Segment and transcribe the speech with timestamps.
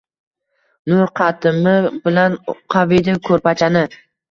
[0.91, 1.75] nur qatimi
[2.07, 2.41] bilan
[2.77, 3.89] qaviydi koʼrpachani.